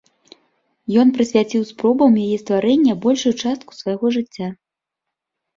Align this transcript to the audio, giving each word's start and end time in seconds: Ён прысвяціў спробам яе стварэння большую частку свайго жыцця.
Ён 1.01 1.11
прысвяціў 1.17 1.67
спробам 1.71 2.17
яе 2.25 2.37
стварэння 2.45 2.93
большую 3.05 3.35
частку 3.47 3.71
свайго 3.81 4.05
жыцця. 4.17 4.47